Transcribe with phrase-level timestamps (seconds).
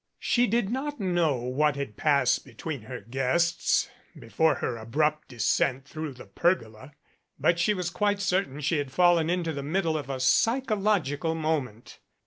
[0.17, 6.13] She did not know what had passed between her guests before her abrupt descent through
[6.13, 6.93] the pergola,
[7.37, 11.99] but she was quite certain she had fallen into the middle of a psychological moment.